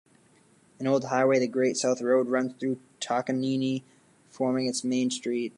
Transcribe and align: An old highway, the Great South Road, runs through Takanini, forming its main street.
An 0.79 0.87
old 0.87 1.03
highway, 1.05 1.37
the 1.37 1.45
Great 1.47 1.77
South 1.77 2.01
Road, 2.01 2.27
runs 2.27 2.53
through 2.53 2.79
Takanini, 2.99 3.83
forming 4.31 4.65
its 4.65 4.83
main 4.83 5.11
street. 5.11 5.49